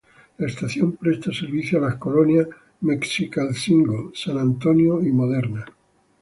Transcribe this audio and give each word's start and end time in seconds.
La 0.39 0.47
estación 0.47 0.93
presta 0.97 1.31
servicio 1.31 1.77
a 1.77 1.81
las 1.87 1.97
colonias 1.97 2.47
Mexicaltzingo, 2.81 4.11
San 4.15 4.39
Antonio 4.39 4.99
y 5.03 5.11
Moderna. 5.11 5.63